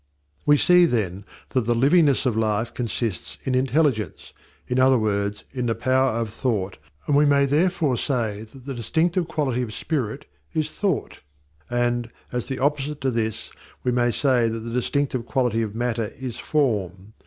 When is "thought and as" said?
10.71-12.47